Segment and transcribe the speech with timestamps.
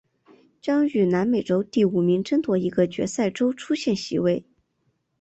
[0.59, 4.43] 将与南美洲第五名争夺一个决赛周出线席位。